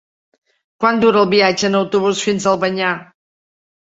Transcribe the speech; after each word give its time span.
Quant 0.85 1.01
dura 1.03 1.21
el 1.25 1.29
viatge 1.33 1.69
en 1.71 1.77
autobús 1.81 2.23
fins 2.29 2.49
a 2.49 2.51
Albanyà? 2.55 2.95